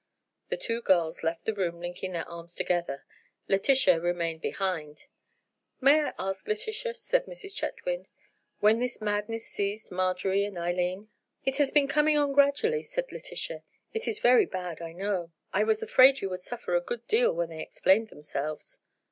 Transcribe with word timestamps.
The 0.49 0.57
two 0.57 0.81
girls 0.81 1.21
left 1.21 1.45
the 1.45 1.53
room 1.53 1.79
linking 1.79 2.13
their 2.13 2.27
arms 2.27 2.55
together. 2.55 3.05
Letitia 3.47 3.99
remained 3.99 4.41
behind. 4.41 5.05
"May 5.79 6.05
I 6.05 6.13
ask, 6.17 6.47
Letitia," 6.47 6.95
said 6.95 7.27
Mrs. 7.27 7.53
Chetwynd, 7.53 8.07
"when 8.61 8.79
this 8.79 8.99
madness 8.99 9.45
seized 9.47 9.91
Marjorie 9.91 10.43
and 10.43 10.57
Eileen?" 10.57 11.09
"It 11.45 11.57
has 11.57 11.69
been 11.69 11.87
coming 11.87 12.17
on 12.17 12.33
gradually," 12.33 12.81
said 12.81 13.11
Letitia. 13.11 13.61
"It 13.93 14.07
is 14.07 14.17
very 14.17 14.47
bad, 14.47 14.81
I 14.81 14.93
know. 14.93 15.33
I 15.53 15.63
was 15.63 15.83
afraid 15.83 16.19
you 16.19 16.31
would 16.31 16.41
suffer 16.41 16.73
a 16.75 16.81
good 16.81 17.05
deal 17.05 17.31
when 17.31 17.49
they 17.49 17.61
explained 17.61 18.09
themselves." 18.09 18.79